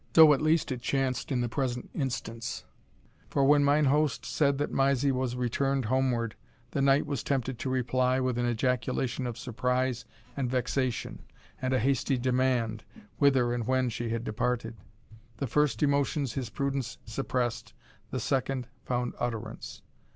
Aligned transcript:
So 0.15 0.33
at 0.33 0.41
least 0.41 0.71
it 0.71 0.81
chanced 0.81 1.31
in 1.31 1.41
the 1.41 1.47
present 1.47 1.91
instance; 1.93 2.65
for 3.29 3.45
when 3.45 3.63
mine 3.63 3.85
host 3.85 4.25
said 4.25 4.57
that 4.57 4.71
Mysie 4.71 5.11
was 5.11 5.35
returned 5.35 5.85
homeward, 5.85 6.33
the 6.71 6.81
knight 6.81 7.05
was 7.05 7.21
tempted 7.21 7.59
to 7.59 7.69
reply, 7.69 8.19
with 8.19 8.39
an 8.39 8.47
ejaculation 8.49 9.27
of 9.27 9.37
surprise 9.37 10.05
and 10.35 10.49
vexation, 10.49 11.21
and 11.61 11.71
a 11.71 11.79
hasty 11.79 12.17
demand, 12.17 12.83
whither 13.19 13.53
and 13.53 13.67
when 13.67 13.89
she 13.91 14.09
had 14.09 14.23
departed? 14.23 14.75
The 15.37 15.45
first 15.45 15.83
emotions 15.83 16.33
his 16.33 16.49
prudence 16.49 16.97
suppressed, 17.05 17.75
the 18.09 18.19
second 18.19 18.69
found 18.83 19.13
utterance. 19.19 19.83